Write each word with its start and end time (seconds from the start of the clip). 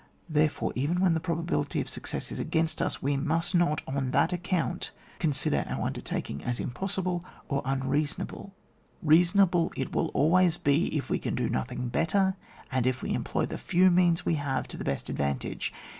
Therefore, 0.27 0.71
even 0.75 0.99
when 0.99 1.13
the 1.13 1.19
probability 1.19 1.79
of 1.79 1.87
success 1.87 2.31
is 2.31 2.39
against 2.39 2.81
us, 2.81 3.03
we 3.03 3.17
must 3.17 3.53
not, 3.53 3.83
on 3.87 4.09
that 4.09 4.33
account, 4.33 4.89
consider 5.19 5.63
our 5.69 5.85
undertaking 5.85 6.43
as 6.43 6.59
impossible 6.59 7.23
or 7.47 7.61
unreasonable; 7.65 8.51
reason 9.03 9.37
98 9.37 9.41
ON 9.41 9.51
WAR. 9.51 9.65
able 9.65 9.73
it 9.81 9.93
will 9.95 10.07
always 10.15 10.57
be 10.57 10.85
if 10.97 11.11
we 11.11 11.19
can 11.19 11.35
do 11.35 11.49
no 11.51 11.61
thing 11.61 11.89
better, 11.89 12.35
and 12.71 12.87
if 12.87 13.03
we 13.03 13.13
employ 13.13 13.45
the 13.45 13.59
few 13.59 13.91
means 13.91 14.25
we 14.25 14.33
have 14.41 14.67
to 14.69 14.75
the 14.75 14.83
best 14.83 15.07
advantage. 15.07 15.71